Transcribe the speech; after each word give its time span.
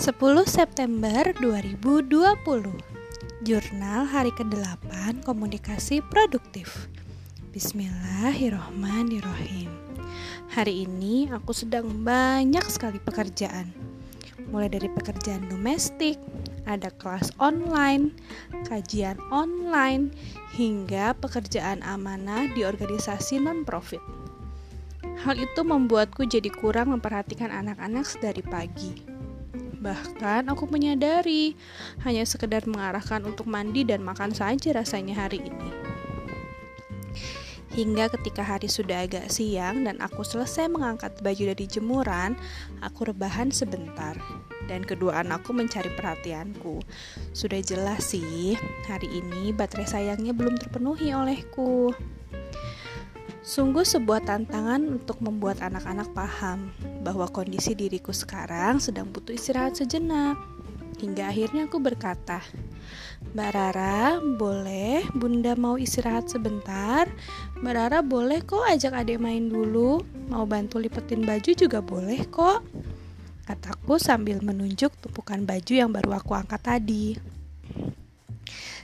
10 0.00 0.16
September 0.48 1.28
2020 1.44 2.16
Jurnal 3.44 4.08
Hari 4.08 4.32
ke-8 4.32 5.20
Komunikasi 5.28 6.00
Produktif 6.00 6.88
Bismillahirrohmanirrohim 7.52 9.68
Hari 10.56 10.88
ini 10.88 11.28
aku 11.28 11.52
sedang 11.52 12.00
banyak 12.00 12.64
sekali 12.72 12.96
pekerjaan 12.96 13.76
Mulai 14.48 14.72
dari 14.72 14.88
pekerjaan 14.88 15.52
domestik, 15.52 16.16
ada 16.64 16.88
kelas 16.96 17.36
online, 17.36 18.16
kajian 18.72 19.20
online, 19.28 20.16
hingga 20.56 21.12
pekerjaan 21.20 21.84
amanah 21.84 22.48
di 22.50 22.66
organisasi 22.66 23.38
non-profit. 23.38 24.02
Hal 25.22 25.38
itu 25.38 25.62
membuatku 25.62 26.26
jadi 26.26 26.50
kurang 26.50 26.90
memperhatikan 26.98 27.54
anak-anak 27.54 28.02
sedari 28.02 28.42
pagi. 28.42 29.09
Bahkan 29.80 30.52
aku 30.52 30.68
menyadari 30.68 31.56
hanya 32.04 32.20
sekedar 32.28 32.68
mengarahkan 32.68 33.24
untuk 33.24 33.48
mandi 33.48 33.80
dan 33.80 34.04
makan 34.04 34.36
saja 34.36 34.76
rasanya 34.76 35.24
hari 35.24 35.40
ini. 35.40 35.70
Hingga 37.70 38.12
ketika 38.18 38.42
hari 38.42 38.66
sudah 38.66 39.06
agak 39.06 39.30
siang 39.30 39.86
dan 39.86 40.02
aku 40.02 40.26
selesai 40.26 40.66
mengangkat 40.68 41.16
baju 41.22 41.54
dari 41.54 41.64
jemuran, 41.70 42.36
aku 42.82 43.08
rebahan 43.08 43.48
sebentar. 43.54 44.18
Dan 44.66 44.84
kedua 44.84 45.22
anakku 45.22 45.54
mencari 45.54 45.88
perhatianku. 45.94 46.82
Sudah 47.30 47.62
jelas 47.62 48.10
sih, 48.10 48.58
hari 48.90 49.08
ini 49.08 49.54
baterai 49.54 49.86
sayangnya 49.86 50.34
belum 50.34 50.58
terpenuhi 50.58 51.14
olehku. 51.14 51.94
Sungguh 53.40 53.86
sebuah 53.86 54.28
tantangan 54.28 54.84
untuk 54.90 55.22
membuat 55.22 55.62
anak-anak 55.64 56.10
paham 56.12 56.74
bahwa 57.00 57.26
kondisi 57.32 57.72
diriku 57.72 58.12
sekarang 58.12 58.78
sedang 58.78 59.08
butuh 59.08 59.32
istirahat 59.32 59.80
sejenak. 59.80 60.36
Hingga 61.00 61.32
akhirnya 61.32 61.64
aku 61.64 61.80
berkata, 61.80 62.44
Mbak 63.32 63.50
Rara, 63.56 64.20
boleh 64.20 65.08
Bunda 65.16 65.56
mau 65.56 65.80
istirahat 65.80 66.28
sebentar? 66.28 67.08
Mbak 67.64 67.72
Rara 67.72 68.00
boleh 68.04 68.44
kok 68.44 68.64
ajak 68.68 68.92
adik 68.92 69.16
main 69.16 69.48
dulu 69.48 70.04
Mau 70.28 70.44
bantu 70.44 70.76
lipetin 70.76 71.24
baju 71.24 71.50
juga 71.56 71.80
boleh 71.80 72.20
kok 72.28 72.60
Kataku 73.48 73.96
sambil 73.96 74.44
menunjuk 74.44 74.92
tumpukan 75.00 75.40
baju 75.48 75.72
yang 75.72 75.88
baru 75.88 76.20
aku 76.20 76.36
angkat 76.36 76.60
tadi 76.60 77.39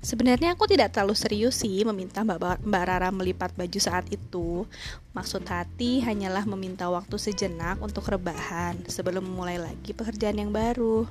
Sebenarnya 0.00 0.56
aku 0.56 0.64
tidak 0.64 0.96
terlalu 0.96 1.12
serius 1.12 1.60
sih 1.60 1.84
meminta 1.84 2.24
Mbak, 2.24 2.64
Rara 2.64 3.12
melipat 3.12 3.52
baju 3.52 3.76
saat 3.76 4.08
itu. 4.08 4.64
Maksud 5.12 5.44
hati 5.44 6.00
hanyalah 6.00 6.48
meminta 6.48 6.88
waktu 6.88 7.20
sejenak 7.20 7.76
untuk 7.84 8.08
rebahan 8.08 8.80
sebelum 8.88 9.28
memulai 9.28 9.60
lagi 9.60 9.92
pekerjaan 9.92 10.40
yang 10.40 10.48
baru. 10.56 11.04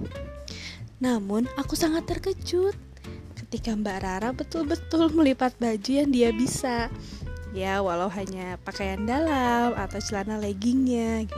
Namun 0.98 1.46
aku 1.54 1.78
sangat 1.78 2.10
terkejut 2.10 2.74
ketika 3.38 3.78
Mbak 3.78 3.98
Rara 4.02 4.30
betul-betul 4.34 5.14
melipat 5.18 5.54
baju 5.62 5.92
yang 5.94 6.10
dia 6.10 6.34
bisa. 6.34 6.90
Ya, 7.54 7.82
walau 7.86 8.10
hanya 8.10 8.58
pakaian 8.62 9.06
dalam 9.06 9.74
atau 9.78 10.02
celana 10.02 10.42
leggingnya. 10.42 11.30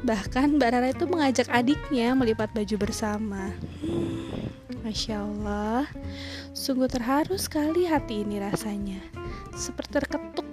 Bahkan 0.00 0.56
Mbak 0.56 0.70
Rara 0.72 0.88
itu 0.96 1.04
mengajak 1.04 1.48
adiknya 1.52 2.16
melipat 2.16 2.56
baju 2.56 2.76
bersama. 2.80 3.52
Hmm, 3.84 4.39
Masya 4.80 5.26
Allah, 5.26 5.90
sungguh 6.54 6.86
terharu 6.86 7.34
sekali 7.34 7.90
hati 7.90 8.22
ini 8.22 8.38
rasanya. 8.38 9.02
Seperti 9.50 9.98
terketuk 9.98 10.46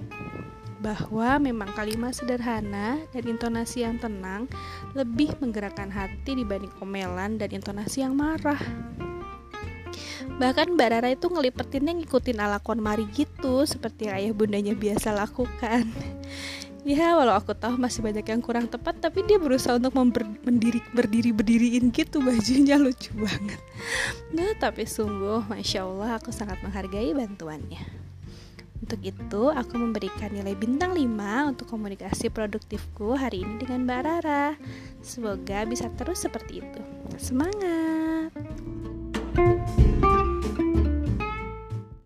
bahwa 0.82 1.38
memang 1.38 1.70
kalimat 1.78 2.18
sederhana 2.18 2.98
dan 3.14 3.24
intonasi 3.30 3.86
yang 3.86 4.02
tenang 4.02 4.50
lebih 4.98 5.38
menggerakkan 5.38 5.94
hati 5.94 6.34
dibanding 6.34 6.74
omelan 6.82 7.38
dan 7.38 7.54
intonasi 7.54 8.02
yang 8.02 8.18
marah. 8.18 8.60
Bahkan 10.38 10.78
Mbak 10.78 10.90
Rara 10.94 11.10
itu 11.14 11.30
ngelipetinnya 11.30 11.98
ngikutin 11.98 12.38
ala 12.38 12.62
konmari 12.62 13.10
gitu 13.10 13.66
Seperti 13.66 14.12
ayah 14.12 14.36
bundanya 14.38 14.78
biasa 14.78 15.10
lakukan 15.10 15.90
ya 16.88 17.20
walau 17.20 17.36
aku 17.36 17.52
tahu 17.52 17.76
masih 17.76 18.00
banyak 18.00 18.24
yang 18.24 18.40
kurang 18.40 18.72
tepat 18.72 18.96
tapi 19.04 19.20
dia 19.28 19.36
berusaha 19.36 19.76
untuk 19.76 19.92
member, 19.92 20.24
berdiri 20.48 20.80
berdiriin 21.36 21.92
gitu 21.92 22.24
bajunya 22.24 22.80
lucu 22.80 23.12
banget. 23.20 23.60
Nah 24.32 24.56
tapi 24.56 24.88
sungguh 24.88 25.44
masya 25.52 25.84
Allah 25.84 26.16
aku 26.16 26.32
sangat 26.32 26.64
menghargai 26.64 27.12
bantuannya. 27.12 28.08
Untuk 28.78 29.04
itu 29.04 29.44
aku 29.52 29.74
memberikan 29.76 30.32
nilai 30.32 30.54
bintang 30.56 30.96
5 30.96 31.52
untuk 31.52 31.68
komunikasi 31.68 32.32
produktifku 32.32 33.20
hari 33.20 33.44
ini 33.44 33.60
dengan 33.60 33.84
Mbak 33.84 34.02
Rara. 34.06 34.56
Semoga 35.04 35.68
bisa 35.68 35.92
terus 35.98 36.24
seperti 36.24 36.64
itu. 36.64 36.82
Semangat 37.20 37.87